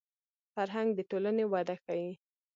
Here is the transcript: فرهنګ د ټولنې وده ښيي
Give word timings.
فرهنګ 0.53 0.89
د 0.95 0.99
ټولنې 1.09 1.45
وده 1.51 1.75
ښيي 1.83 2.09